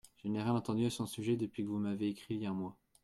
Je 0.17 0.29
n’ai 0.29 0.41
rien 0.41 0.55
entendu 0.55 0.83
à 0.87 0.89
son 0.89 1.05
sujet 1.05 1.37
depuis 1.37 1.61
que 1.61 1.67
vous 1.67 1.77
m’avez 1.77 2.07
écrit 2.09 2.33
il 2.33 2.41
y 2.41 2.47
a 2.47 2.49
un 2.49 2.53
mois. 2.53 2.75